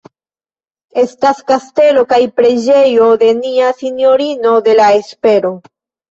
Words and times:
Estas 0.99 1.41
kastelo 1.49 2.03
kaj 2.13 2.17
preĝejo 2.39 3.09
de 3.23 3.29
Nia 3.41 3.67
Sinjorino 3.81 4.55
de 4.69 4.75
la 4.79 4.89
Espero. 5.03 5.53